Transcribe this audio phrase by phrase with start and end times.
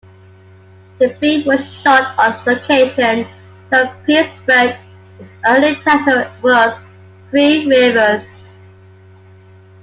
[0.97, 3.27] The film was shot on location
[3.69, 4.75] throughout Pittsburgh;
[5.19, 6.81] its early title was
[7.29, 8.49] "Three Rivers".